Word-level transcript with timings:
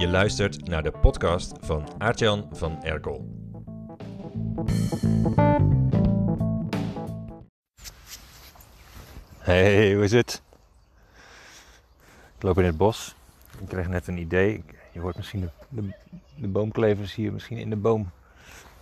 Je 0.00 0.08
luistert 0.08 0.68
naar 0.68 0.82
de 0.82 0.90
podcast 0.90 1.52
van 1.60 1.88
Aartjan 1.98 2.48
van 2.52 2.82
Erkel. 2.82 3.28
Hey, 9.38 9.94
hoe 9.94 10.04
is 10.04 10.12
het? 10.12 10.42
Ik 12.36 12.42
loop 12.42 12.58
in 12.58 12.64
het 12.64 12.76
bos. 12.76 13.14
Ik 13.60 13.68
kreeg 13.68 13.88
net 13.88 14.06
een 14.06 14.16
idee. 14.18 14.64
Je 14.92 15.00
hoort 15.00 15.16
misschien 15.16 15.50
de, 15.68 15.82
de, 16.36 16.48
boomklevers 16.48 17.14
hier 17.14 17.32
misschien 17.32 17.58
in 17.58 17.70
de 17.70 17.76
boom 17.76 18.10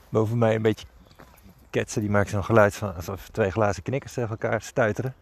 boven 0.09 0.39
mij 0.39 0.55
een 0.55 0.63
beetje 0.63 0.87
ketsen. 1.71 2.01
Die 2.01 2.11
maken 2.11 2.31
zo'n 2.31 2.45
geluid 2.45 2.75
van 2.75 2.95
alsof 2.95 3.29
twee 3.29 3.51
glazen 3.51 3.83
knikkers 3.83 4.13
tegen 4.13 4.31
elkaar 4.31 4.63
stuiteren. 4.63 5.15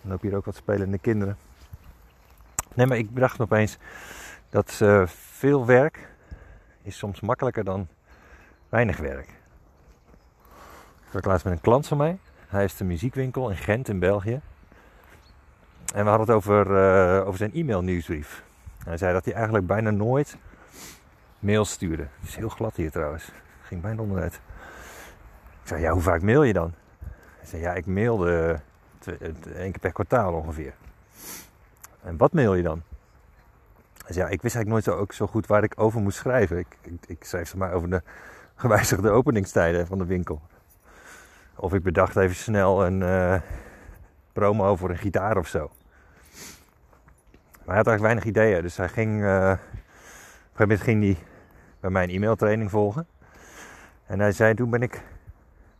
Dan 0.00 0.10
lopen 0.10 0.28
hier 0.28 0.36
ook 0.36 0.44
wat 0.44 0.56
spelende 0.56 0.98
kinderen. 0.98 1.36
Nee, 2.74 2.86
maar 2.86 2.98
ik 2.98 3.14
bedacht 3.14 3.40
opeens 3.40 3.78
dat 4.50 4.78
uh, 4.82 5.06
veel 5.06 5.66
werk 5.66 6.08
is 6.82 6.98
soms 6.98 7.20
makkelijker 7.20 7.64
dan 7.64 7.88
weinig 8.68 8.96
werk. 8.96 9.28
Ik 9.28 11.06
sprak 11.08 11.24
laatst 11.24 11.44
met 11.44 11.54
een 11.54 11.60
klant 11.60 11.86
van 11.86 11.96
mij. 11.96 12.18
Hij 12.46 12.60
heeft 12.60 12.80
een 12.80 12.86
muziekwinkel 12.86 13.50
in 13.50 13.56
Gent 13.56 13.88
in 13.88 13.98
België. 13.98 14.40
En 15.94 16.02
we 16.04 16.08
hadden 16.08 16.26
het 16.26 16.36
over, 16.36 16.66
uh, 16.66 17.26
over 17.26 17.38
zijn 17.38 17.54
e-mail 17.54 17.82
nieuwsbrief. 17.82 18.44
Hij 18.84 18.96
zei 18.96 19.12
dat 19.12 19.24
hij 19.24 19.34
eigenlijk 19.34 19.66
bijna 19.66 19.90
nooit 19.90 20.36
mails 21.38 21.70
stuurde. 21.70 22.06
Het 22.20 22.28
is 22.28 22.36
heel 22.36 22.48
glad 22.48 22.76
hier 22.76 22.90
trouwens. 22.90 23.30
Ging 23.62 23.82
bijna 23.82 24.02
onderuit. 24.02 24.34
Ik 25.62 25.68
zei, 25.68 25.80
ja, 25.80 25.90
hoe 25.90 26.02
vaak 26.02 26.22
mail 26.22 26.42
je 26.42 26.52
dan? 26.52 26.74
Hij 27.36 27.46
zei, 27.46 27.62
ja, 27.62 27.74
ik 27.74 27.86
mailde 27.86 28.60
één 29.54 29.70
keer 29.70 29.80
per 29.80 29.92
kwartaal 29.92 30.32
ongeveer. 30.32 30.74
En 32.02 32.16
wat 32.16 32.32
mail 32.32 32.54
je 32.54 32.62
dan? 32.62 32.82
Zei, 34.06 34.18
ja, 34.18 34.32
ik 34.32 34.42
wist 34.42 34.54
eigenlijk 34.54 34.68
nooit 34.68 34.84
zo, 34.84 35.02
ook 35.02 35.12
zo 35.12 35.26
goed 35.26 35.46
waar 35.46 35.62
ik 35.62 35.72
over 35.76 36.00
moest 36.00 36.18
schrijven. 36.18 36.58
Ik, 36.58 36.76
ik, 36.82 37.06
ik 37.06 37.24
schreef 37.24 37.54
maar 37.54 37.72
over 37.72 37.90
de 37.90 38.02
gewijzigde 38.54 39.10
openingstijden 39.10 39.86
van 39.86 39.98
de 39.98 40.04
winkel. 40.04 40.40
Of 41.56 41.74
ik 41.74 41.82
bedacht 41.82 42.16
even 42.16 42.36
snel 42.36 42.86
een 42.86 43.00
uh, 43.00 43.40
promo 44.32 44.76
voor 44.76 44.90
een 44.90 44.98
gitaar 44.98 45.36
of 45.36 45.48
zo. 45.48 45.70
Maar 47.64 47.74
hij 47.74 47.76
had 47.76 47.86
eigenlijk 47.86 48.00
weinig 48.00 48.24
ideeën. 48.24 48.62
Dus 48.62 48.76
hij 48.76 48.88
ging, 48.88 49.22
uh, 49.22 49.52
op 50.52 50.70
een 50.70 50.78
ging 50.78 51.02
hij 51.02 51.16
bij 51.80 51.90
mij 51.90 52.02
een 52.02 52.10
e-mailtraining 52.10 52.70
volgen. 52.70 53.06
En 54.06 54.20
hij 54.20 54.32
zei, 54.32 54.54
toen 54.54 54.70
ben 54.70 54.82
ik 54.82 55.02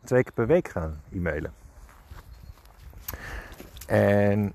twee 0.05 0.23
keer 0.23 0.33
per 0.33 0.47
week 0.47 0.69
gaan 0.69 1.01
e-mailen. 1.13 1.53
En 3.87 4.53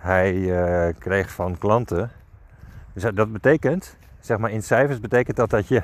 hij 0.00 0.34
uh, 0.34 0.94
kreeg 0.98 1.30
van 1.30 1.58
klanten. 1.58 2.10
Dus 2.92 3.02
dat 3.14 3.32
betekent, 3.32 3.96
zeg 4.20 4.38
maar 4.38 4.50
in 4.50 4.62
cijfers 4.62 5.00
betekent 5.00 5.36
dat 5.36 5.50
dat 5.50 5.68
je 5.68 5.82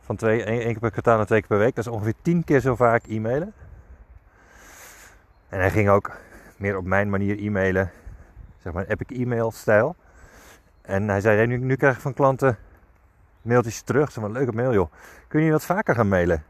van 0.00 0.16
twee, 0.16 0.44
één, 0.44 0.62
keer 0.62 0.78
per 0.78 0.90
kwartaal 0.90 1.16
naar 1.16 1.26
twee 1.26 1.38
keer 1.38 1.48
per 1.48 1.58
week, 1.58 1.74
dat 1.74 1.86
is 1.86 1.90
ongeveer 1.90 2.14
tien 2.22 2.44
keer 2.44 2.60
zo 2.60 2.74
vaak 2.74 3.02
e-mailen. 3.06 3.52
En 5.48 5.58
hij 5.58 5.70
ging 5.70 5.88
ook 5.88 6.16
meer 6.56 6.76
op 6.76 6.84
mijn 6.84 7.10
manier 7.10 7.38
e-mailen, 7.38 7.90
zeg 8.62 8.72
maar 8.72 8.86
epic 8.86 9.18
e-mail 9.18 9.50
stijl. 9.50 9.96
En 10.82 11.08
hij 11.08 11.20
zei, 11.20 11.46
nu, 11.46 11.56
nu 11.56 11.76
krijg 11.76 11.94
ik 11.94 12.00
van 12.00 12.14
klanten 12.14 12.58
mailtjes 13.42 13.82
terug. 13.82 14.12
Zeg 14.12 14.22
maar, 14.22 14.32
leuke 14.32 14.52
mail 14.52 14.72
joh. 14.72 14.92
Kun 15.28 15.42
je 15.42 15.50
wat 15.50 15.64
vaker 15.64 15.94
gaan 15.94 16.08
mailen? 16.08 16.44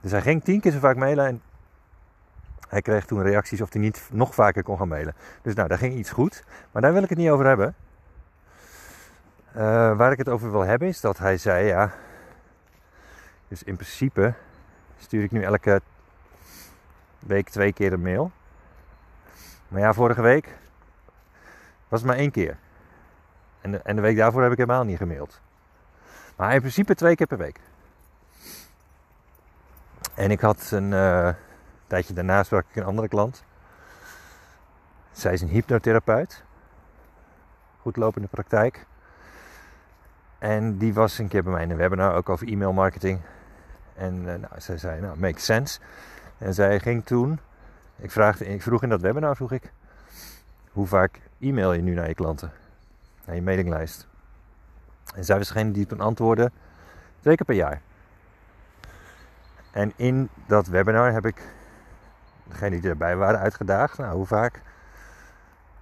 Dus 0.00 0.10
hij 0.10 0.20
ging 0.20 0.44
tien 0.44 0.60
keer 0.60 0.72
zo 0.72 0.78
vaak 0.78 0.96
mailen 0.96 1.26
en 1.26 1.42
hij 2.72 2.82
kreeg 2.82 3.04
toen 3.04 3.22
reacties 3.22 3.60
of 3.60 3.72
hij 3.72 3.80
niet 3.80 4.08
nog 4.12 4.34
vaker 4.34 4.62
kon 4.62 4.78
gaan 4.78 4.88
mailen. 4.88 5.14
Dus 5.42 5.54
nou, 5.54 5.68
daar 5.68 5.78
ging 5.78 5.94
iets 5.94 6.10
goed. 6.10 6.44
Maar 6.70 6.82
daar 6.82 6.92
wil 6.92 7.02
ik 7.02 7.08
het 7.08 7.18
niet 7.18 7.30
over 7.30 7.46
hebben. 7.46 7.74
Uh, 9.56 9.96
waar 9.96 10.12
ik 10.12 10.18
het 10.18 10.28
over 10.28 10.50
wil 10.50 10.60
hebben 10.60 10.88
is 10.88 11.00
dat 11.00 11.18
hij 11.18 11.36
zei, 11.36 11.66
ja, 11.66 11.92
dus 13.48 13.62
in 13.62 13.74
principe 13.74 14.34
stuur 14.98 15.22
ik 15.22 15.30
nu 15.30 15.42
elke 15.42 15.80
week 17.18 17.48
twee 17.48 17.72
keer 17.72 17.92
een 17.92 18.02
mail. 18.02 18.30
Maar 19.68 19.80
ja, 19.80 19.92
vorige 19.92 20.22
week 20.22 20.58
was 21.88 22.00
het 22.00 22.08
maar 22.08 22.18
één 22.18 22.30
keer. 22.30 22.56
En 23.60 23.70
de, 23.70 23.78
en 23.78 23.96
de 23.96 24.02
week 24.02 24.16
daarvoor 24.16 24.42
heb 24.42 24.52
ik 24.52 24.58
helemaal 24.58 24.84
niet 24.84 24.96
gemaild. 24.96 25.40
Maar 26.36 26.54
in 26.54 26.60
principe 26.60 26.94
twee 26.94 27.14
keer 27.14 27.26
per 27.26 27.38
week. 27.38 27.60
En 30.14 30.30
ik 30.30 30.40
had 30.40 30.70
een 30.70 30.90
uh, 30.90 31.28
tijdje 31.92 32.14
daarna 32.14 32.42
sprak 32.42 32.64
ik 32.68 32.76
een 32.76 32.84
andere 32.84 33.08
klant. 33.08 33.44
Zij 35.10 35.32
is 35.32 35.40
een 35.40 35.48
hypnotherapeut. 35.48 36.44
Goed 37.80 37.96
lopende 37.96 38.28
praktijk. 38.28 38.86
En 40.38 40.78
die 40.78 40.94
was 40.94 41.18
een 41.18 41.28
keer 41.28 41.42
bij 41.42 41.52
mij 41.52 41.62
in 41.62 41.70
een 41.70 41.76
webinar, 41.76 42.14
ook 42.14 42.28
over 42.28 42.48
e-mail 42.48 42.72
marketing. 42.72 43.20
En 43.94 44.14
uh, 44.14 44.24
nou, 44.24 44.46
zij 44.56 44.78
zei, 44.78 45.00
nou, 45.00 45.18
makes 45.18 45.44
sense. 45.44 45.80
En 46.38 46.54
zij 46.54 46.80
ging 46.80 47.04
toen, 47.04 47.40
ik, 47.96 48.10
vraagde, 48.10 48.46
ik 48.46 48.62
vroeg 48.62 48.82
in 48.82 48.88
dat 48.88 49.00
webinar, 49.00 49.36
vroeg 49.36 49.52
ik, 49.52 49.72
hoe 50.70 50.86
vaak 50.86 51.20
e-mail 51.40 51.72
je 51.72 51.82
nu 51.82 51.94
naar 51.94 52.08
je 52.08 52.14
klanten? 52.14 52.52
Naar 53.24 53.34
je 53.34 53.42
mailinglijst. 53.42 54.06
En 55.14 55.24
zij 55.24 55.38
was 55.38 55.48
degene 55.48 55.70
die 55.70 55.86
toen 55.86 56.00
antwoordde, 56.00 56.50
twee 57.20 57.36
keer 57.36 57.46
per 57.46 57.54
jaar. 57.54 57.80
En 59.70 59.92
in 59.96 60.28
dat 60.46 60.66
webinar 60.66 61.12
heb 61.12 61.26
ik 61.26 61.42
degene 62.52 62.80
die 62.80 62.90
erbij 62.90 63.16
waren 63.16 63.40
uitgedaagd. 63.40 63.98
Nou, 63.98 64.16
hoe 64.16 64.26
vaak 64.26 64.60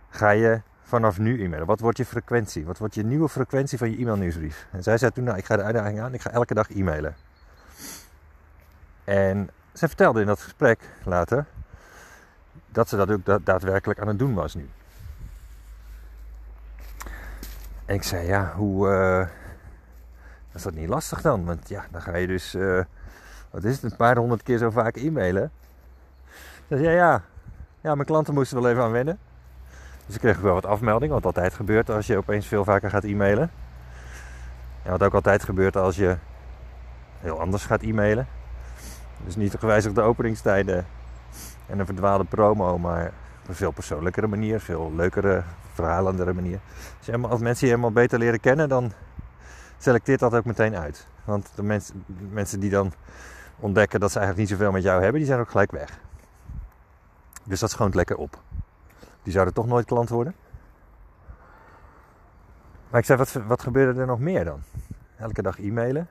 ga 0.08 0.30
je 0.30 0.60
vanaf 0.82 1.18
nu 1.18 1.42
e-mailen? 1.42 1.66
Wat 1.66 1.80
wordt 1.80 1.98
je 1.98 2.04
frequentie? 2.04 2.64
Wat 2.64 2.78
wordt 2.78 2.94
je 2.94 3.04
nieuwe 3.04 3.28
frequentie 3.28 3.78
van 3.78 3.90
je 3.90 3.96
e-mail 3.96 4.16
nieuwsbrief? 4.16 4.66
En 4.70 4.82
zij 4.82 4.98
zei 4.98 5.10
toen, 5.10 5.24
nou, 5.24 5.38
ik 5.38 5.44
ga 5.44 5.56
de 5.56 5.62
uitdaging 5.62 6.00
aan, 6.00 6.14
ik 6.14 6.20
ga 6.20 6.30
elke 6.30 6.54
dag 6.54 6.70
e-mailen. 6.70 7.14
En 9.04 9.50
zij 9.72 9.88
vertelde 9.88 10.20
in 10.20 10.26
dat 10.26 10.40
gesprek 10.40 10.80
later 11.04 11.46
dat 12.68 12.88
ze 12.88 12.96
dat 12.96 13.10
ook 13.10 13.44
daadwerkelijk 13.44 14.00
aan 14.00 14.08
het 14.08 14.18
doen 14.18 14.34
was 14.34 14.54
nu. 14.54 14.68
En 17.84 17.94
ik 17.94 18.02
zei, 18.02 18.26
ja, 18.26 18.52
hoe 18.56 18.88
uh, 18.88 19.26
is 20.54 20.62
dat 20.62 20.74
niet 20.74 20.88
lastig 20.88 21.20
dan? 21.20 21.44
Want 21.44 21.68
ja, 21.68 21.86
dan 21.90 22.02
ga 22.02 22.16
je 22.16 22.26
dus, 22.26 22.54
uh, 22.54 22.82
wat 23.50 23.64
is 23.64 23.74
het, 23.74 23.90
een 23.90 23.96
paar 23.96 24.16
honderd 24.16 24.42
keer 24.42 24.58
zo 24.58 24.70
vaak 24.70 24.96
e-mailen. 24.96 25.50
Ja, 26.78 26.90
ja, 26.90 27.22
ja, 27.80 27.94
mijn 27.94 28.06
klanten 28.06 28.34
moesten 28.34 28.60
wel 28.60 28.70
even 28.70 28.82
aan 28.82 28.90
wennen. 28.90 29.18
Dus 30.06 30.14
ik 30.14 30.20
kreeg 30.20 30.40
wel 30.40 30.54
wat 30.54 30.66
afmeldingen, 30.66 31.14
wat 31.14 31.24
altijd 31.24 31.54
gebeurt 31.54 31.90
als 31.90 32.06
je 32.06 32.16
opeens 32.16 32.46
veel 32.46 32.64
vaker 32.64 32.90
gaat 32.90 33.04
e-mailen. 33.04 33.50
En 34.82 34.90
wat 34.90 35.02
ook 35.02 35.14
altijd 35.14 35.42
gebeurt 35.42 35.76
als 35.76 35.96
je 35.96 36.16
heel 37.18 37.40
anders 37.40 37.64
gaat 37.66 37.82
e-mailen. 37.82 38.26
Dus 39.24 39.36
niet 39.36 39.54
gewijzigde 39.58 40.00
openingstijden 40.00 40.86
en 41.66 41.78
een 41.78 41.86
verdwaalde 41.86 42.24
promo, 42.24 42.78
maar 42.78 43.06
op 43.42 43.48
een 43.48 43.54
veel 43.54 43.70
persoonlijkere 43.70 44.26
manier, 44.26 44.60
veel 44.60 44.92
leukere, 44.96 45.42
verhalendere 45.72 46.32
manier. 46.32 46.58
Dus 47.04 47.22
als 47.22 47.40
mensen 47.40 47.66
je 47.66 47.72
helemaal 47.72 47.92
beter 47.92 48.18
leren 48.18 48.40
kennen, 48.40 48.68
dan 48.68 48.92
selecteert 49.78 50.20
dat 50.20 50.34
ook 50.34 50.44
meteen 50.44 50.76
uit. 50.76 51.06
Want 51.24 51.50
de 51.54 51.62
mensen, 51.62 52.04
mensen 52.30 52.60
die 52.60 52.70
dan 52.70 52.92
ontdekken 53.56 54.00
dat 54.00 54.10
ze 54.10 54.18
eigenlijk 54.18 54.48
niet 54.48 54.58
zoveel 54.58 54.72
met 54.72 54.82
jou 54.82 55.02
hebben, 55.02 55.18
die 55.18 55.28
zijn 55.28 55.40
ook 55.40 55.50
gelijk 55.50 55.70
weg. 55.70 56.08
Dus 57.50 57.60
dat 57.60 57.70
schoont 57.70 57.94
lekker 57.94 58.16
op. 58.16 58.40
Die 59.22 59.32
zouden 59.32 59.54
toch 59.54 59.66
nooit 59.66 59.86
klant 59.86 60.08
worden. 60.08 60.34
Maar 62.90 63.00
ik 63.00 63.06
zei, 63.06 63.18
wat, 63.18 63.32
wat 63.32 63.62
gebeurde 63.62 64.00
er 64.00 64.06
nog 64.06 64.18
meer 64.18 64.44
dan? 64.44 64.62
Elke 65.16 65.42
dag 65.42 65.58
e-mailen. 65.58 66.08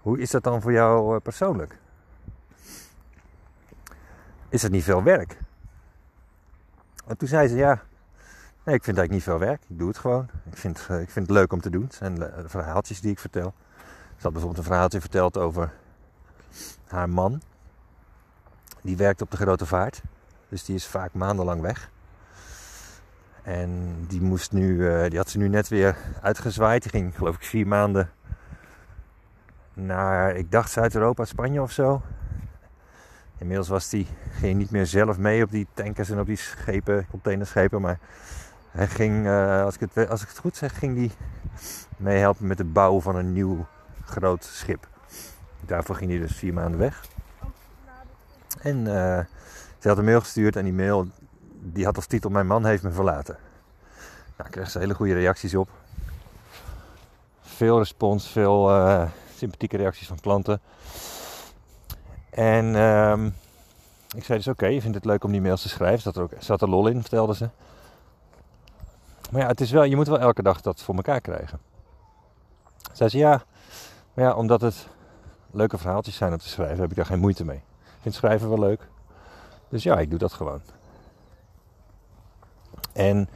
Hoe 0.00 0.18
is 0.18 0.30
dat 0.30 0.42
dan 0.42 0.60
voor 0.62 0.72
jou 0.72 1.14
eh, 1.14 1.22
persoonlijk? 1.22 1.78
Is 4.48 4.62
het 4.62 4.72
niet 4.72 4.84
veel 4.84 5.02
werk? 5.02 5.38
En 7.06 7.16
toen 7.16 7.28
zei 7.28 7.48
ze, 7.48 7.56
ja, 7.56 7.82
nee, 8.64 8.74
ik 8.74 8.84
vind 8.84 8.98
eigenlijk 8.98 9.10
niet 9.10 9.22
veel 9.22 9.38
werk. 9.38 9.62
Ik 9.68 9.78
doe 9.78 9.88
het 9.88 9.98
gewoon. 9.98 10.28
Ik 10.50 10.56
vind, 10.56 10.86
eh, 10.88 11.00
ik 11.00 11.10
vind 11.10 11.26
het 11.26 11.36
leuk 11.36 11.52
om 11.52 11.60
te 11.60 11.70
doen. 11.70 11.82
Het 11.82 11.94
zijn 11.94 12.32
verhaaltjes 12.46 13.00
die 13.00 13.10
ik 13.10 13.18
vertel. 13.18 13.54
Ze 14.16 14.22
had 14.22 14.32
bijvoorbeeld 14.32 14.58
een 14.58 14.70
verhaaltje 14.72 15.00
verteld 15.00 15.36
over 15.36 15.72
haar 16.86 17.08
man. 17.08 17.42
Die 18.82 18.96
werkt 18.96 19.22
op 19.22 19.30
de 19.30 19.36
grote 19.36 19.66
vaart. 19.66 20.02
Dus 20.48 20.64
die 20.64 20.74
is 20.74 20.86
vaak 20.86 21.12
maandenlang 21.12 21.60
weg. 21.60 21.90
En 23.42 23.94
die, 24.08 24.20
moest 24.20 24.52
nu, 24.52 24.76
uh, 24.76 25.08
die 25.08 25.18
had 25.18 25.30
ze 25.30 25.38
nu 25.38 25.48
net 25.48 25.68
weer 25.68 25.96
uitgezwaaid. 26.22 26.82
Die 26.82 26.90
ging 26.90 27.16
geloof 27.16 27.34
ik 27.34 27.44
vier 27.44 27.66
maanden 27.66 28.10
naar, 29.74 30.36
ik 30.36 30.50
dacht 30.50 30.70
Zuid-Europa, 30.70 31.24
Spanje 31.24 31.62
of 31.62 31.72
zo. 31.72 32.02
Inmiddels 33.38 33.68
was 33.68 33.88
die, 33.88 34.06
ging 34.30 34.58
niet 34.58 34.70
meer 34.70 34.86
zelf 34.86 35.18
mee 35.18 35.44
op 35.44 35.50
die 35.50 35.66
tankers 35.74 36.10
en 36.10 36.20
op 36.20 36.26
die 36.26 36.36
schepen, 36.36 37.06
containerschepen. 37.10 37.80
Maar 37.80 37.98
hij 38.70 38.86
ging, 38.86 39.26
uh, 39.26 39.64
als, 39.64 39.76
ik 39.78 39.90
het, 39.92 40.08
als 40.08 40.22
ik 40.22 40.28
het 40.28 40.38
goed 40.38 40.56
zeg, 40.56 40.78
ging 40.78 40.94
die 40.94 41.10
meehelpen 41.96 42.46
met 42.46 42.56
de 42.56 42.64
bouw 42.64 43.00
van 43.00 43.16
een 43.16 43.32
nieuw 43.32 43.66
groot 44.04 44.44
schip. 44.44 44.88
Daarvoor 45.66 45.94
ging 45.94 46.10
hij 46.10 46.20
dus 46.20 46.36
vier 46.36 46.54
maanden 46.54 46.78
weg. 46.78 47.04
En 48.60 48.76
uh, 48.78 49.18
ze 49.78 49.88
had 49.88 49.98
een 49.98 50.04
mail 50.04 50.20
gestuurd 50.20 50.56
en 50.56 50.64
die 50.64 50.72
mail 50.72 51.08
die 51.60 51.84
had 51.84 51.96
als 51.96 52.06
titel 52.06 52.30
Mijn 52.30 52.46
man 52.46 52.64
heeft 52.64 52.82
me 52.82 52.90
verlaten. 52.90 53.36
Nou, 54.36 54.48
ik 54.48 54.50
krijg 54.50 54.70
ze 54.70 54.78
hele 54.78 54.94
goede 54.94 55.14
reacties 55.14 55.54
op. 55.54 55.68
Veel 57.40 57.78
respons, 57.78 58.28
veel 58.28 58.76
uh, 58.76 59.08
sympathieke 59.36 59.76
reacties 59.76 60.06
van 60.06 60.20
klanten. 60.20 60.60
En 62.30 62.74
ehm, 62.74 63.26
ik 64.16 64.24
zei 64.24 64.38
dus 64.38 64.48
oké, 64.48 64.66
je 64.66 64.80
vindt 64.80 64.96
het 64.96 65.04
leuk 65.04 65.24
om 65.24 65.32
die 65.32 65.40
mails 65.40 65.62
te 65.62 65.68
schrijven. 65.68 66.00
Zat 66.00 66.16
er 66.16 66.22
ook 66.22 66.32
zat 66.38 66.62
er 66.62 66.68
lol 66.68 66.86
in, 66.86 67.00
vertelde 67.00 67.34
ze. 67.34 67.48
Maar 69.30 69.40
ja, 69.40 69.46
het 69.46 69.60
is 69.60 69.70
wel, 69.70 69.84
je 69.84 69.96
moet 69.96 70.08
wel 70.08 70.20
elke 70.20 70.42
dag 70.42 70.60
dat 70.60 70.82
voor 70.82 70.94
elkaar 70.94 71.20
krijgen. 71.20 71.60
Zei 72.92 73.10
ze 73.10 73.18
ja, 73.18 73.42
maar 74.14 74.24
ja, 74.24 74.34
omdat 74.34 74.60
het 74.60 74.88
leuke 75.50 75.78
verhaaltjes 75.78 76.16
zijn 76.16 76.32
om 76.32 76.38
te 76.38 76.48
schrijven, 76.48 76.80
heb 76.80 76.90
ik 76.90 76.96
daar 76.96 77.06
geen 77.06 77.18
moeite 77.18 77.44
mee. 77.44 77.62
Vind 78.00 78.14
schrijven 78.14 78.48
wel 78.48 78.58
leuk. 78.58 78.88
Dus 79.68 79.82
ja, 79.82 79.98
ik 79.98 80.10
doe 80.10 80.18
dat 80.18 80.32
gewoon. 80.32 80.60
En 82.92 83.28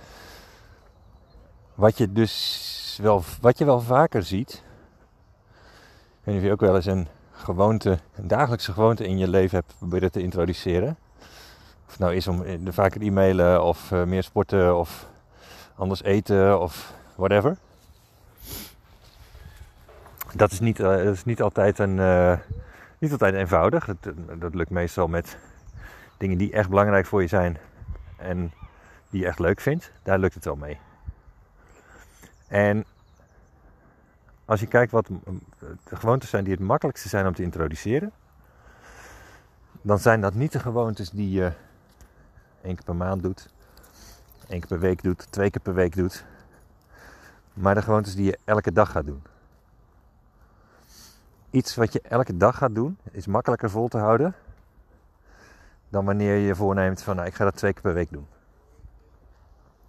wat 1.75 1.99
je 1.99 2.13
dus 2.13 2.99
wel, 3.03 3.23
wat 3.41 3.59
je 3.59 3.65
wel 3.65 3.81
vaker 3.81 4.23
ziet. 4.23 4.53
Ik 4.53 6.25
weet 6.25 6.35
niet 6.35 6.37
of 6.37 6.43
je 6.43 6.53
ook 6.53 6.61
wel 6.61 6.77
eens 6.77 6.87
een 6.87 7.09
gewoonte, 7.33 7.99
een 8.15 8.29
dagelijkse 8.29 8.73
gewoonte 8.73 9.07
in 9.07 9.19
je 9.19 9.29
leven 9.29 9.59
hebt 9.59 9.75
proberen 9.79 10.13
te 10.13 10.23
introduceren. 10.23 10.97
Of 11.87 11.91
het 11.91 11.99
nou 11.99 12.15
is 12.15 12.27
om 12.27 12.45
vaker 12.73 13.03
e-mailen 13.03 13.65
of 13.65 13.91
uh, 13.91 14.03
meer 14.03 14.23
sporten 14.23 14.79
of 14.79 15.09
anders 15.75 16.03
eten 16.03 16.61
of 16.61 16.95
whatever. 17.17 17.57
Dat 20.35 20.53
is 20.53 20.61
niet, 20.61 20.79
uh, 20.79 20.87
dat 20.87 21.15
is 21.15 21.25
niet, 21.25 21.43
altijd, 21.43 21.79
een, 21.79 21.99
niet 23.05 23.13
altijd 23.13 23.35
eenvoudig. 23.35 23.85
Dat, 23.85 24.15
dat 24.39 24.55
lukt 24.55 24.71
meestal 24.71 25.09
met 25.09 25.39
dingen 26.17 26.39
die 26.39 26.53
echt 26.53 26.69
belangrijk 26.69 27.07
voor 27.07 27.23
je 27.23 27.29
zijn 27.29 27.59
en 28.17 28.53
die 29.11 29.21
je 29.21 29.27
echt 29.27 29.39
leuk 29.39 29.61
vindt. 29.61 29.93
Daar 30.03 30.19
lukt 30.19 30.35
het 30.35 30.45
wel 30.45 30.57
mee. 30.57 30.79
En 32.49 32.85
als 34.45 34.61
je 34.61 34.67
kijkt 34.67 34.93
wat 34.93 35.07
de 35.85 35.97
gewoontes 35.97 36.31
zijn 36.31 36.45
die 36.45 36.53
het 36.53 36.63
makkelijkste 36.63 37.09
zijn 37.09 37.27
om 37.27 37.35
te 37.35 37.43
introduceren, 37.43 38.13
dan 39.83 39.99
zijn 39.99 40.21
dat 40.21 40.35
niet 40.35 40.53
de 40.53 40.61
gewoontes 40.61 41.11
die 41.11 41.31
je 41.31 41.53
één 42.63 42.75
keer 42.75 42.85
per 42.85 42.97
maand 42.97 43.23
doet, 43.23 43.49
één 44.49 44.59
keer 44.59 44.69
per 44.69 44.79
week 44.79 45.03
doet, 45.03 45.27
twee 45.33 45.51
keer 45.51 45.63
per 45.63 45.75
week 45.75 45.97
doet, 45.97 46.25
maar 47.53 47.75
de 47.75 47.83
gewoontes 47.83 48.15
die 48.15 48.25
je 48.25 48.39
elke 48.45 48.73
dag 48.73 48.91
gaat 48.91 49.07
doen. 49.07 49.23
Iets 51.55 51.75
wat 51.75 51.93
je 51.93 52.01
elke 52.01 52.37
dag 52.37 52.57
gaat 52.57 52.75
doen 52.75 52.99
is 53.11 53.27
makkelijker 53.27 53.71
vol 53.71 53.89
te 53.89 53.99
houden 53.99 54.35
dan 55.89 56.05
wanneer 56.05 56.37
je 56.37 56.55
voorneemt 56.55 57.03
van 57.03 57.17
nou, 57.17 57.29
ik 57.29 57.35
ga 57.35 57.45
dat 57.45 57.57
twee 57.57 57.73
keer 57.73 57.83
per 57.83 57.95
week 57.95 58.11
doen. 58.11 58.27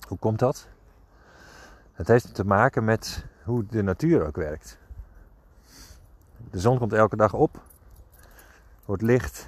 Hoe 0.08 0.18
komt 0.18 0.40
dat? 0.40 0.68
Het 1.92 2.08
heeft 2.08 2.36
te 2.36 2.46
maken 2.46 2.84
met 2.84 3.26
hoe 3.44 3.66
de 3.66 3.82
natuur 3.82 4.26
ook 4.26 4.36
werkt. 4.36 4.78
De 6.50 6.60
zon 6.60 6.78
komt 6.78 6.94
elke 6.94 7.16
dag 7.16 7.34
op, 7.34 7.62
wordt 8.86 9.02
licht, 9.02 9.48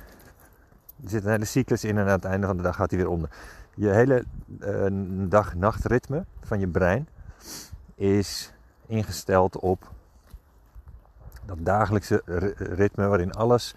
er 1.04 1.10
zit 1.10 1.24
een 1.24 1.31
hele 1.31 1.46
cyclus 1.46 1.84
in 1.84 1.98
en 1.98 2.04
aan 2.04 2.10
het 2.10 2.25
einde 2.25 2.48
van 2.48 2.58
de 2.58 2.63
dag 2.63 2.75
gaat 2.75 2.90
hij 2.90 3.00
weer 3.00 3.10
onder. 3.10 3.30
Je 3.75 3.90
hele 3.90 4.24
uh, 4.60 5.30
dag-nachtritme 5.30 6.25
van 6.42 6.60
je 6.60 6.68
brein 6.68 7.08
is 7.96 8.54
ingesteld 8.86 9.60
op 9.60 9.96
dat 11.48 11.58
dagelijkse 11.60 12.22
ritme 12.58 13.08
waarin 13.08 13.34
alles 13.34 13.76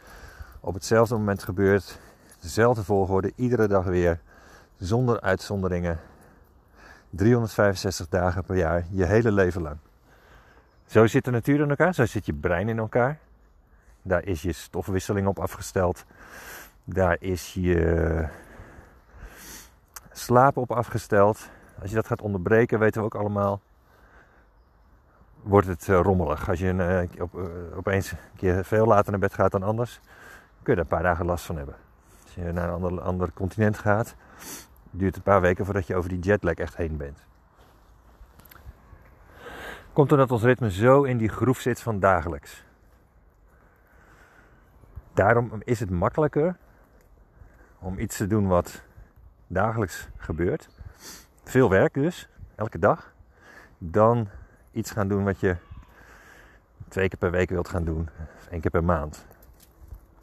op 0.60 0.74
hetzelfde 0.74 1.14
moment 1.14 1.42
gebeurt, 1.42 1.98
dezelfde 2.40 2.84
volgorde, 2.84 3.32
iedere 3.36 3.68
dag 3.68 3.84
weer, 3.84 4.20
zonder 4.78 5.20
uitzonderingen, 5.20 5.98
365 7.10 8.08
dagen 8.08 8.44
per 8.44 8.56
jaar, 8.56 8.84
je 8.90 9.04
hele 9.04 9.32
leven 9.32 9.62
lang. 9.62 9.76
Zo 10.86 11.06
zit 11.06 11.24
de 11.24 11.30
natuur 11.30 11.60
in 11.60 11.70
elkaar, 11.70 11.94
zo 11.94 12.06
zit 12.06 12.26
je 12.26 12.32
brein 12.32 12.68
in 12.68 12.78
elkaar. 12.78 13.18
Daar 14.02 14.24
is 14.24 14.42
je 14.42 14.52
stofwisseling 14.52 15.26
op 15.26 15.38
afgesteld. 15.38 16.04
Daar 16.84 17.16
is 17.20 17.54
je 17.54 18.28
slaap 20.12 20.56
op 20.56 20.72
afgesteld. 20.72 21.48
Als 21.80 21.90
je 21.90 21.96
dat 21.96 22.06
gaat 22.06 22.22
onderbreken, 22.22 22.78
weten 22.78 23.00
we 23.00 23.06
ook 23.06 23.14
allemaal, 23.14 23.60
wordt 25.42 25.66
het 25.66 25.88
eh, 25.88 26.00
rommelig. 26.02 26.48
Als 26.48 26.58
je 26.58 26.66
een, 26.66 27.08
uh, 27.12 27.22
op, 27.22 27.34
uh, 27.34 27.44
opeens 27.76 28.12
een 28.12 28.18
keer 28.36 28.64
veel 28.64 28.86
later 28.86 29.10
naar 29.10 29.20
bed 29.20 29.34
gaat 29.34 29.52
dan 29.52 29.62
anders, 29.62 30.00
kun 30.62 30.72
je 30.72 30.72
er 30.72 30.78
een 30.78 30.86
paar 30.86 31.02
dagen 31.02 31.26
last 31.26 31.44
van 31.44 31.56
hebben. 31.56 31.74
Als 32.24 32.34
je 32.34 32.52
naar 32.52 32.68
een 32.68 32.82
ander, 32.82 33.00
ander 33.00 33.32
continent 33.32 33.78
gaat, 33.78 34.14
duurt 34.90 35.14
het 35.14 35.16
een 35.16 35.32
paar 35.32 35.40
weken 35.40 35.64
voordat 35.64 35.86
je 35.86 35.96
over 35.96 36.08
die 36.08 36.18
jetlag 36.18 36.54
echt 36.54 36.76
heen 36.76 36.96
bent. 36.96 37.18
Komt 39.92 40.12
omdat 40.12 40.30
ons 40.30 40.42
ritme 40.42 40.70
zo 40.70 41.02
in 41.02 41.16
die 41.16 41.28
groef 41.28 41.60
zit 41.60 41.80
van 41.80 42.00
dagelijks. 42.00 42.64
Daarom 45.12 45.50
is 45.64 45.80
het 45.80 45.90
makkelijker 45.90 46.56
om 47.78 47.98
iets 47.98 48.16
te 48.16 48.26
doen 48.26 48.46
wat 48.46 48.82
dagelijks 49.46 50.08
gebeurt. 50.16 50.68
Veel 51.44 51.70
werk 51.70 51.94
dus, 51.94 52.28
elke 52.54 52.78
dag. 52.78 53.12
Dan 53.78 54.28
iets 54.72 54.90
gaan 54.90 55.08
doen 55.08 55.24
wat 55.24 55.40
je 55.40 55.56
twee 56.88 57.08
keer 57.08 57.18
per 57.18 57.30
week 57.30 57.50
wilt 57.50 57.68
gaan 57.68 57.84
doen. 57.84 58.08
Of 58.38 58.46
één 58.50 58.60
keer 58.60 58.70
per 58.70 58.84
maand. 58.84 59.26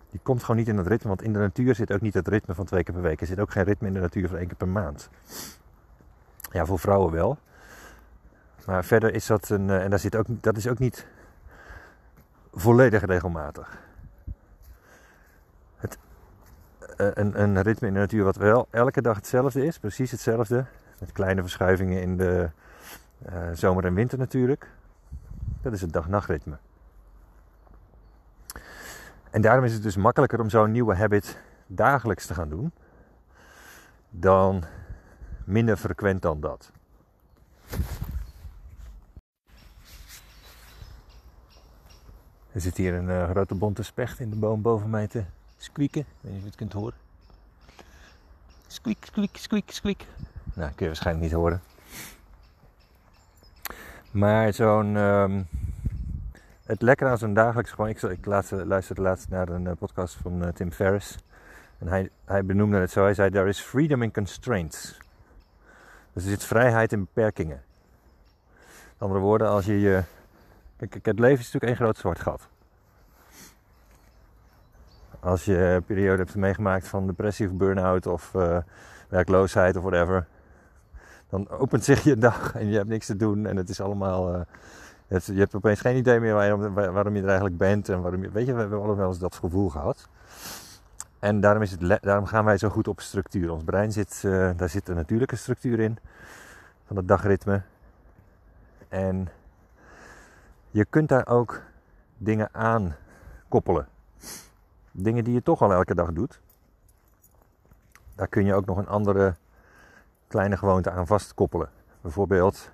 Die 0.10 0.20
komt 0.24 0.42
gewoon 0.42 0.58
niet 0.58 0.68
in 0.68 0.78
het 0.78 0.88
ritme, 0.88 1.08
want 1.08 1.22
in 1.22 1.34
de 1.34 1.40
natuur 1.40 1.76
zit 1.76 1.94
ook 1.94 2.02
niet 2.02 2.14
het 2.14 2.28
ritme 2.28 2.54
van 2.54 2.66
twee 2.66 2.84
keer 2.84 2.94
per 2.94 3.04
week. 3.04 3.22
Er 3.22 3.28
zit 3.28 3.40
ook 3.40 3.52
geen 3.52 3.64
ritme 3.64 3.88
in 3.88 3.94
de 3.94 4.00
natuur 4.00 4.28
van 4.28 4.38
één 4.38 4.48
keer 4.48 4.56
per 4.56 4.68
maand. 4.68 5.10
Ja, 6.52 6.66
voor 6.66 6.80
vrouwen 6.80 7.12
wel. 7.12 7.38
Maar 8.66 8.86
verder 8.86 9.14
is 9.14 9.26
dat 9.26 9.50
een, 9.50 9.70
eh, 9.70 9.84
en 9.84 9.90
daar 9.90 10.00
zit 10.00 10.16
ook, 10.16 10.26
dat 10.30 10.58
is 10.58 10.68
ook 10.68 10.80
niet 10.80 11.08
volledig 12.54 13.06
regelmatig. 13.06 13.78
Het, 15.76 15.98
eh, 16.98 17.08
een, 17.14 17.42
een 17.42 17.62
ritme 17.62 17.88
in 17.88 17.94
de 17.94 18.00
natuur 18.00 18.24
wat 18.24 18.36
wel 18.36 18.68
elke 18.70 19.02
dag 19.02 19.16
hetzelfde 19.16 19.66
is, 19.66 19.80
precies 19.80 20.12
hetzelfde. 20.12 20.66
Met 21.00 21.12
kleine 21.12 21.42
verschuivingen 21.42 22.02
in 22.02 22.18
de 22.18 22.50
uh, 23.26 23.50
zomer 23.54 23.86
en 23.86 23.94
winter 23.94 24.18
natuurlijk. 24.18 24.70
Dat 25.62 25.74
is 25.74 25.82
het 25.82 25.94
dag-nachtritme. 25.94 26.58
En 29.30 29.42
daarom 29.42 29.64
is 29.64 29.74
het 29.74 29.84
dus 29.84 29.96
makkelijker 29.96 30.40
om 30.40 30.50
zo'n 30.50 30.72
nieuwe 30.72 30.96
habit 30.96 31.40
dagelijks 31.68 32.26
te 32.26 32.34
gaan 32.34 32.50
doen. 32.50 32.72
Dan 34.10 34.64
minder 35.44 35.78
frequent 35.78 36.22
dan 36.22 36.40
dat. 36.40 36.72
Er 42.52 42.62
zit 42.62 42.78
hier 42.78 42.94
een 42.94 43.08
uh, 43.08 43.30
grote 43.30 43.56
bonte 43.56 43.84
specht 43.84 44.20
in 44.20 44.30
de 44.30 44.36
boom 44.36 44.62
boven 44.62 44.90
mij 44.90 45.08
te 45.08 45.24
squeaken. 45.58 46.02
Ik 46.02 46.08
weet 46.22 46.32
niet 46.32 46.36
of 46.36 46.40
je 46.42 46.48
het 46.48 46.56
kunt 46.56 46.74
horen. 46.74 46.98
Squeak, 48.68 48.98
squeak, 49.06 49.36
squeak, 49.36 49.70
squeak. 49.70 50.06
Nou, 50.54 50.70
kun 50.70 50.76
je 50.78 50.86
waarschijnlijk 50.86 51.26
niet 51.26 51.36
horen. 51.36 51.62
Maar 54.18 54.54
zo'n. 54.54 54.96
Um, 54.96 55.48
het 56.66 56.82
lekker 56.82 57.08
aan 57.08 57.18
zo'n 57.18 57.34
dagelijks 57.34 57.72
gewoon. 57.72 57.90
Ik, 57.90 58.02
ik 58.02 58.26
luisterde 58.26 59.02
laatst 59.02 59.30
naar 59.30 59.50
een 59.50 59.66
uh, 59.66 59.72
podcast 59.80 60.16
van 60.22 60.44
uh, 60.44 60.48
Tim 60.48 60.72
Ferriss. 60.72 61.18
En 61.78 61.88
hij, 61.88 62.10
hij 62.26 62.46
benoemde 62.46 62.78
het 62.78 62.92
zo. 62.92 63.04
Hij 63.04 63.14
zei: 63.14 63.30
There 63.30 63.48
is 63.48 63.60
freedom 63.60 64.02
in 64.02 64.14
constraints. 64.14 64.98
Dus 66.14 66.24
er 66.24 66.30
zit 66.30 66.44
vrijheid 66.44 66.92
in 66.92 67.00
beperkingen. 67.00 67.62
Met 68.58 68.96
andere 68.98 69.20
woorden, 69.20 69.48
als 69.48 69.66
je 69.66 69.80
je 69.80 70.04
Kijk, 70.78 71.06
het 71.06 71.20
leven 71.20 71.40
is 71.40 71.52
natuurlijk 71.52 71.64
één 71.64 71.76
groot 71.76 71.98
zwart 71.98 72.20
gat. 72.20 72.48
Als 75.20 75.46
je 75.46 75.58
een 75.58 75.84
periode 75.84 76.18
hebt 76.18 76.36
meegemaakt 76.36 76.88
van 76.88 77.08
depressie 77.08 77.48
of 77.48 77.54
burn-out 77.54 78.06
of 78.06 78.34
uh, 78.36 78.58
werkloosheid 79.10 79.76
of 79.76 79.84
whatever, 79.84 80.28
dan 81.30 81.50
opent 81.50 81.84
zich 81.84 82.04
je 82.04 82.18
dag 82.18 82.56
en 82.56 82.68
je 82.68 82.78
hebt 82.78 82.90
niks 82.90 83.06
te 83.06 83.16
doen 83.16 83.46
en 83.46 83.58
het 83.58 83.70
is 83.70 83.82
allemaal. 83.82 84.36
Uh, 84.36 84.42
je, 85.08 85.34
hebt, 85.34 85.56
opeens 85.56 85.80
geen 85.80 85.96
idee 85.96 86.20
meer 86.20 86.34
waarom, 86.34 86.74
waarom, 86.74 87.16
je 87.16 87.22
er 87.22 87.28
eigenlijk 87.28 87.58
bent 87.58 87.90
en 87.90 88.02
waarom 88.02 88.22
je. 88.22 88.30
Weet 88.30 88.46
je, 88.46 88.54
we 88.54 88.60
hebben 88.60 88.82
allemaal 88.82 89.08
eens 89.08 89.20
dat 89.20 89.36
gevoel 89.36 89.70
gehad. 89.70 90.08
En 91.20 91.40
daarom, 91.40 91.62
is 91.62 91.72
het, 91.72 92.02
daarom 92.02 92.26
gaan 92.26 92.46
wij 92.46 92.58
zo 92.58 92.70
goed 92.70 92.88
op 92.88 93.00
structuur. 93.00 93.52
Ons 93.52 93.64
brein 93.64 93.92
zit, 93.92 94.22
uh, 94.26 94.50
daar 94.56 94.70
zit 94.70 94.88
een 94.88 94.96
natuurlijke 94.96 95.36
structuur 95.36 95.80
in 95.80 95.98
van 96.86 96.96
het 96.96 97.08
dagritme. 97.08 97.62
En 98.90 99.30
je 100.72 100.86
kunt 100.86 101.10
daar 101.10 101.28
ook 101.28 101.62
dingen 102.18 102.50
aan 102.52 102.96
koppelen. 103.48 103.88
Dingen 104.92 105.24
die 105.24 105.34
je 105.34 105.44
toch 105.44 105.62
al 105.62 105.74
elke 105.74 105.96
dag 105.96 106.12
doet. 106.12 106.40
Daar 108.16 108.28
kun 108.28 108.46
je 108.46 108.54
ook 108.54 108.66
nog 108.66 108.78
een 108.78 108.88
andere 108.88 109.36
kleine 110.28 110.58
gewoonte 110.58 110.92
aan 110.92 111.08
vastkoppelen. 111.08 111.70
Bijvoorbeeld 112.02 112.72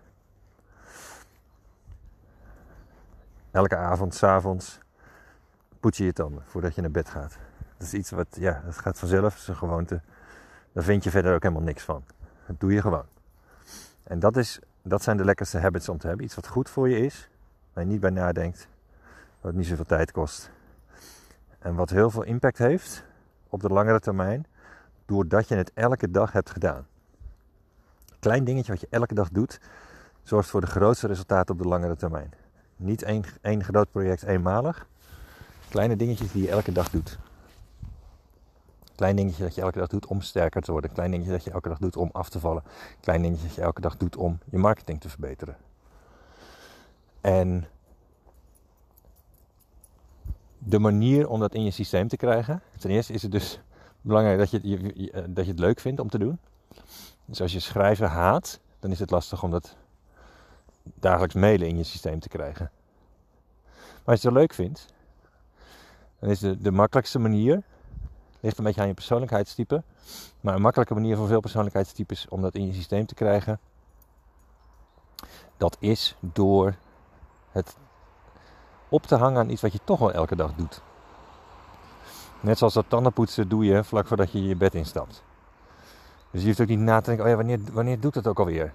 elke 3.51 3.75
avond, 3.75 4.15
s'avonds 4.15 4.79
poets 5.79 5.97
je 5.97 6.03
je 6.03 6.13
tanden 6.13 6.43
voordat 6.45 6.75
je 6.75 6.81
naar 6.81 6.91
bed 6.91 7.09
gaat. 7.09 7.37
Dat 7.77 7.87
is 7.87 7.93
iets 7.93 8.11
wat, 8.11 8.27
ja, 8.39 8.61
dat 8.65 8.77
gaat 8.77 8.99
vanzelf, 8.99 9.33
dat 9.33 9.41
is 9.41 9.47
een 9.47 9.55
gewoonte. 9.55 10.01
Daar 10.71 10.83
vind 10.83 11.03
je 11.03 11.09
verder 11.09 11.35
ook 11.35 11.43
helemaal 11.43 11.63
niks 11.63 11.83
van. 11.83 12.03
Dat 12.45 12.59
doe 12.59 12.73
je 12.73 12.81
gewoon. 12.81 13.05
En 14.03 14.19
dat 14.19 14.37
is 14.37 14.59
Dat 14.85 15.03
zijn 15.03 15.17
de 15.17 15.25
lekkerste 15.25 15.59
habits 15.59 15.89
om 15.89 15.97
te 15.97 16.07
hebben. 16.07 16.25
Iets 16.25 16.35
wat 16.35 16.47
goed 16.47 16.69
voor 16.69 16.89
je 16.89 16.97
is, 16.97 17.29
waar 17.73 17.83
je 17.83 17.89
niet 17.89 17.99
bij 17.99 18.09
nadenkt, 18.09 18.67
wat 19.41 19.53
niet 19.53 19.65
zoveel 19.65 19.85
tijd 19.85 20.11
kost. 20.11 20.51
En 21.59 21.75
wat 21.75 21.89
heel 21.89 22.09
veel 22.09 22.23
impact 22.23 22.57
heeft 22.57 23.03
op 23.49 23.61
de 23.61 23.69
langere 23.69 23.99
termijn, 23.99 24.45
doordat 25.05 25.47
je 25.47 25.55
het 25.55 25.71
elke 25.73 26.11
dag 26.11 26.31
hebt 26.31 26.49
gedaan. 26.49 26.87
Klein 28.23 28.43
dingetje 28.43 28.71
wat 28.71 28.81
je 28.81 28.87
elke 28.89 29.13
dag 29.13 29.29
doet, 29.29 29.59
zorgt 30.21 30.49
voor 30.49 30.61
de 30.61 30.67
grootste 30.67 31.07
resultaten 31.07 31.55
op 31.55 31.61
de 31.61 31.67
langere 31.67 31.95
termijn. 31.95 32.33
Niet 32.75 33.01
één, 33.01 33.23
één 33.41 33.63
groot 33.63 33.91
project 33.91 34.23
eenmalig. 34.23 34.87
Kleine 35.69 35.95
dingetjes 35.95 36.31
die 36.31 36.43
je 36.43 36.49
elke 36.49 36.71
dag 36.71 36.89
doet. 36.89 37.17
Klein 38.95 39.15
dingetje 39.15 39.43
dat 39.43 39.55
je 39.55 39.61
elke 39.61 39.79
dag 39.79 39.87
doet 39.87 40.05
om 40.05 40.21
sterker 40.21 40.61
te 40.61 40.71
worden. 40.71 40.91
Klein 40.91 41.11
dingetje 41.11 41.31
dat 41.31 41.43
je 41.43 41.51
elke 41.51 41.69
dag 41.69 41.77
doet 41.77 41.95
om 41.95 42.09
af 42.11 42.29
te 42.29 42.39
vallen. 42.39 42.63
Klein 42.99 43.21
dingetje 43.21 43.47
dat 43.47 43.55
je 43.55 43.61
elke 43.61 43.81
dag 43.81 43.97
doet 43.97 44.15
om 44.15 44.39
je 44.49 44.57
marketing 44.57 45.01
te 45.01 45.09
verbeteren. 45.09 45.57
En 47.21 47.65
de 50.57 50.79
manier 50.79 51.27
om 51.29 51.39
dat 51.39 51.53
in 51.53 51.63
je 51.63 51.71
systeem 51.71 52.07
te 52.07 52.17
krijgen. 52.17 52.61
Ten 52.79 52.89
eerste 52.89 53.13
is 53.13 53.21
het 53.21 53.31
dus 53.31 53.59
belangrijk 54.01 54.37
dat 54.37 54.51
je, 54.51 54.59
je, 54.63 55.11
eh, 55.11 55.23
dat 55.27 55.45
je 55.45 55.51
het 55.51 55.59
leuk 55.59 55.79
vindt 55.79 55.99
om 55.99 56.09
te 56.09 56.17
doen. 56.17 56.39
Dus 57.25 57.41
als 57.41 57.53
je 57.53 57.59
schrijven 57.59 58.09
haat, 58.09 58.59
dan 58.79 58.91
is 58.91 58.99
het 58.99 59.11
lastig 59.11 59.43
om 59.43 59.51
dat 59.51 59.75
dagelijks 60.83 61.35
mailen 61.35 61.67
in 61.67 61.77
je 61.77 61.83
systeem 61.83 62.19
te 62.19 62.29
krijgen. 62.29 62.71
Maar 63.73 64.13
als 64.13 64.21
je 64.21 64.27
het 64.27 64.37
leuk 64.37 64.53
vindt, 64.53 64.85
dan 66.19 66.29
is 66.29 66.39
de, 66.39 66.57
de 66.57 66.71
makkelijkste 66.71 67.19
manier, 67.19 67.61
ligt 68.39 68.57
een 68.57 68.63
beetje 68.63 68.81
aan 68.81 68.87
je 68.87 68.93
persoonlijkheidstype, 68.93 69.83
maar 70.41 70.55
een 70.55 70.61
makkelijke 70.61 70.93
manier 70.93 71.17
voor 71.17 71.27
veel 71.27 71.39
persoonlijkheidstypes 71.39 72.27
om 72.29 72.41
dat 72.41 72.55
in 72.55 72.67
je 72.67 72.73
systeem 72.73 73.05
te 73.05 73.13
krijgen, 73.13 73.59
dat 75.57 75.77
is 75.79 76.15
door 76.19 76.75
het 77.51 77.75
op 78.89 79.03
te 79.03 79.15
hangen 79.15 79.39
aan 79.39 79.49
iets 79.49 79.61
wat 79.61 79.71
je 79.71 79.79
toch 79.83 79.99
wel 79.99 80.11
elke 80.11 80.35
dag 80.35 80.55
doet. 80.55 80.81
Net 82.39 82.57
zoals 82.57 82.73
dat 82.73 82.85
tandenpoetsen 82.87 83.49
doe 83.49 83.65
je 83.65 83.83
vlak 83.83 84.07
voordat 84.07 84.31
je 84.31 84.43
je 84.43 84.55
bed 84.55 84.75
instapt. 84.75 85.23
Dus 86.33 86.41
je 86.41 86.47
hoeft 86.47 86.61
ook 86.61 86.67
niet 86.67 86.79
na 86.79 86.99
te 86.99 87.05
denken, 87.05 87.25
oh 87.25 87.31
ja, 87.31 87.37
wanneer, 87.37 87.59
wanneer 87.71 87.99
doet 87.99 88.13
dat 88.13 88.27
ook 88.27 88.39
alweer? 88.39 88.73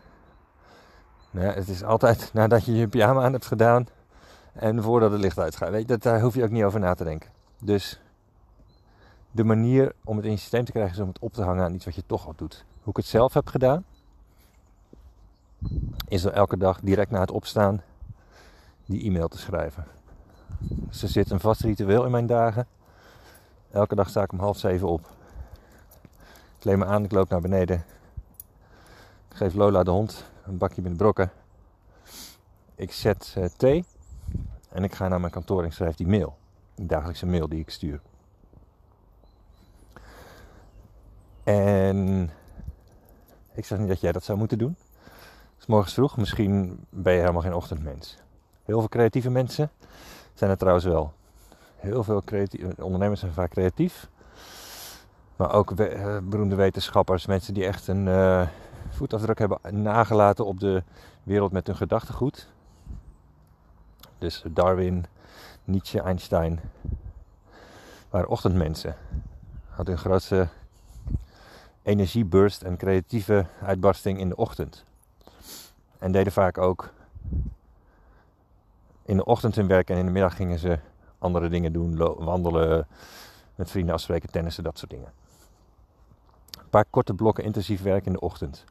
Het 1.30 1.68
is 1.68 1.84
altijd 1.84 2.30
nadat 2.34 2.64
je 2.64 2.74
je 2.74 2.88
pyjama 2.88 3.22
aan 3.22 3.32
hebt 3.32 3.46
gedaan 3.46 3.86
en 4.52 4.82
voordat 4.82 5.10
het 5.10 5.20
licht 5.20 5.38
uitgaat. 5.38 5.70
Weet 5.70 5.88
dat, 5.88 6.02
daar 6.02 6.20
hoef 6.20 6.34
je 6.34 6.42
ook 6.42 6.50
niet 6.50 6.62
over 6.62 6.80
na 6.80 6.94
te 6.94 7.04
denken. 7.04 7.30
Dus 7.58 8.00
de 9.30 9.44
manier 9.44 9.92
om 10.04 10.16
het 10.16 10.24
in 10.24 10.30
je 10.30 10.36
systeem 10.36 10.64
te 10.64 10.72
krijgen 10.72 10.94
is 10.94 11.00
om 11.00 11.08
het 11.08 11.18
op 11.18 11.32
te 11.32 11.42
hangen 11.42 11.64
aan 11.64 11.74
iets 11.74 11.84
wat 11.84 11.94
je 11.94 12.02
toch 12.06 12.26
al 12.26 12.32
doet. 12.36 12.64
Hoe 12.82 12.90
ik 12.90 12.96
het 12.96 13.06
zelf 13.06 13.34
heb 13.34 13.48
gedaan, 13.48 13.84
is 16.08 16.24
er 16.24 16.32
elke 16.32 16.56
dag 16.56 16.80
direct 16.80 17.10
na 17.10 17.20
het 17.20 17.30
opstaan 17.30 17.82
die 18.86 19.02
e-mail 19.02 19.28
te 19.28 19.38
schrijven. 19.38 19.86
Dus 20.58 21.02
er 21.02 21.08
zit 21.08 21.30
een 21.30 21.40
vast 21.40 21.60
ritueel 21.60 22.04
in 22.04 22.10
mijn 22.10 22.26
dagen. 22.26 22.66
Elke 23.70 23.94
dag 23.94 24.08
sta 24.08 24.22
ik 24.22 24.32
om 24.32 24.38
half 24.38 24.58
zeven 24.58 24.88
op. 24.88 25.16
Ik 26.62 26.76
me 26.76 26.84
aan, 26.84 27.04
ik 27.04 27.12
loop 27.12 27.28
naar 27.28 27.40
beneden. 27.40 27.84
Ik 29.30 29.36
geef 29.36 29.54
Lola 29.54 29.82
de 29.82 29.90
hond 29.90 30.24
een 30.44 30.58
bakje 30.58 30.82
met 30.82 30.96
brokken. 30.96 31.30
Ik 32.74 32.92
zet 32.92 33.34
uh, 33.38 33.44
thee 33.56 33.84
en 34.68 34.84
ik 34.84 34.94
ga 34.94 35.08
naar 35.08 35.20
mijn 35.20 35.32
kantoor 35.32 35.64
en 35.64 35.72
schrijf 35.72 35.96
die 35.96 36.06
mail. 36.06 36.36
Die 36.74 36.86
dagelijkse 36.86 37.26
mail 37.26 37.48
die 37.48 37.60
ik 37.60 37.70
stuur. 37.70 38.00
En 41.44 42.30
ik 43.52 43.64
zeg 43.64 43.78
niet 43.78 43.88
dat 43.88 44.00
jij 44.00 44.12
dat 44.12 44.24
zou 44.24 44.38
moeten 44.38 44.58
doen. 44.58 44.76
Het 45.02 45.58
is 45.58 45.66
morgens 45.66 45.94
vroeg, 45.94 46.16
misschien 46.16 46.86
ben 46.88 47.12
je 47.12 47.20
helemaal 47.20 47.42
geen 47.42 47.54
ochtendmens. 47.54 48.16
Heel 48.64 48.78
veel 48.78 48.88
creatieve 48.88 49.30
mensen 49.30 49.70
zijn 50.34 50.50
er 50.50 50.58
trouwens 50.58 50.84
wel. 50.84 51.12
Heel 51.76 52.04
veel 52.04 52.22
creatieve 52.22 52.84
ondernemers 52.84 53.20
zijn 53.20 53.32
vaak 53.32 53.50
creatief. 53.50 54.08
Maar 55.38 55.52
ook 55.52 55.70
we, 55.70 55.94
uh, 55.94 56.18
beroemde 56.22 56.54
wetenschappers, 56.54 57.26
mensen 57.26 57.54
die 57.54 57.66
echt 57.66 57.88
een 57.88 58.06
uh, 58.06 58.48
voetafdruk 58.88 59.38
hebben 59.38 59.82
nagelaten 59.82 60.46
op 60.46 60.60
de 60.60 60.82
wereld 61.22 61.52
met 61.52 61.66
hun 61.66 61.76
gedachtegoed. 61.76 62.48
Dus 64.18 64.42
Darwin, 64.50 65.06
Nietzsche, 65.64 66.00
Einstein 66.00 66.60
waren 68.10 68.28
ochtendmensen. 68.28 68.96
Hadden 69.68 69.94
hun 69.94 70.04
grootste 70.04 70.48
energieburst 71.82 72.62
en 72.62 72.76
creatieve 72.76 73.46
uitbarsting 73.62 74.18
in 74.18 74.28
de 74.28 74.36
ochtend. 74.36 74.84
En 75.98 76.12
deden 76.12 76.32
vaak 76.32 76.58
ook 76.58 76.92
in 79.04 79.16
de 79.16 79.24
ochtend 79.24 79.54
hun 79.54 79.68
werk 79.68 79.90
en 79.90 79.96
in 79.96 80.06
de 80.06 80.12
middag 80.12 80.36
gingen 80.36 80.58
ze 80.58 80.78
andere 81.18 81.48
dingen 81.48 81.72
doen, 81.72 81.96
wandelen, 82.24 82.86
met 83.54 83.70
vrienden 83.70 83.94
afspreken, 83.94 84.30
tennissen, 84.30 84.64
dat 84.64 84.78
soort 84.78 84.90
dingen. 84.90 85.17
Een 86.68 86.74
paar 86.74 86.90
korte 86.90 87.14
blokken 87.14 87.44
intensief 87.44 87.82
werk 87.82 88.06
in 88.06 88.12
de 88.12 88.20
ochtend. 88.20 88.64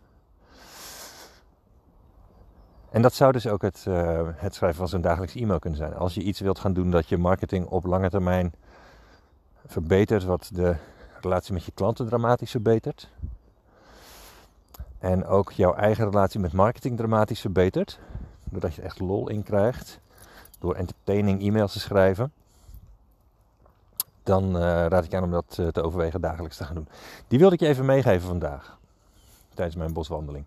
En 2.89 3.01
dat 3.01 3.13
zou 3.13 3.31
dus 3.31 3.47
ook 3.47 3.61
het, 3.61 3.85
uh, 3.87 4.21
het 4.35 4.55
schrijven 4.55 4.77
van 4.77 4.87
zo'n 4.87 5.01
dagelijks 5.01 5.35
e-mail 5.35 5.59
kunnen 5.59 5.79
zijn. 5.79 5.93
Als 5.95 6.13
je 6.13 6.21
iets 6.21 6.39
wilt 6.39 6.59
gaan 6.59 6.73
doen 6.73 6.91
dat 6.91 7.07
je 7.07 7.17
marketing 7.17 7.67
op 7.67 7.85
lange 7.85 8.09
termijn 8.09 8.53
verbetert, 9.65 10.23
wat 10.23 10.49
de 10.53 10.75
relatie 11.21 11.53
met 11.53 11.63
je 11.63 11.71
klanten 11.71 12.07
dramatisch 12.07 12.51
verbetert. 12.51 13.09
En 14.99 15.25
ook 15.25 15.51
jouw 15.51 15.73
eigen 15.73 16.05
relatie 16.05 16.39
met 16.39 16.53
marketing 16.53 16.97
dramatisch 16.97 17.41
verbetert. 17.41 17.99
Doordat 18.43 18.75
je 18.75 18.81
echt 18.81 18.99
lol 18.99 19.29
in 19.29 19.43
krijgt. 19.43 19.99
Door 20.59 20.75
entertaining 20.75 21.41
e-mails 21.41 21.71
te 21.73 21.79
schrijven. 21.79 22.31
Dan 24.27 24.55
uh, 24.55 24.61
raad 24.61 25.03
ik 25.03 25.13
aan 25.13 25.23
om 25.23 25.31
dat 25.31 25.57
uh, 25.59 25.67
te 25.67 25.83
overwegen 25.83 26.21
dagelijks 26.21 26.57
te 26.57 26.63
gaan 26.63 26.75
doen. 26.75 26.87
Die 27.27 27.39
wilde 27.39 27.53
ik 27.53 27.59
je 27.59 27.67
even 27.67 27.85
meegeven 27.85 28.27
vandaag. 28.27 28.77
Tijdens 29.53 29.75
mijn 29.75 29.93
boswandeling. 29.93 30.45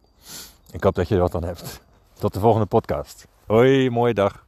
Ik 0.72 0.82
hoop 0.82 0.94
dat 0.94 1.08
je 1.08 1.14
er 1.14 1.20
wat 1.20 1.34
aan 1.34 1.44
hebt. 1.44 1.80
Tot 2.12 2.32
de 2.32 2.40
volgende 2.40 2.66
podcast. 2.66 3.26
Hoi, 3.46 3.90
mooie 3.90 4.14
dag. 4.14 4.46